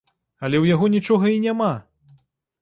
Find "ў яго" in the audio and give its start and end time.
0.63-0.89